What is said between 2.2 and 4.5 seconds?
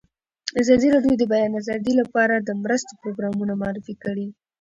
د مرستو پروګرامونه معرفي کړي.